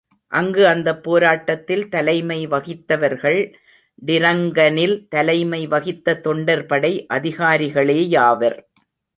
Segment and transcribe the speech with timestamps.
[0.31, 3.53] அங்கு அந்த போராட்டத்தில் தலைமை வகித்தவர்கள்
[4.05, 8.57] டிரங்கனில் தலைமை வகித்த தொண்டர்படை அதிகாரிகளேயாவர்.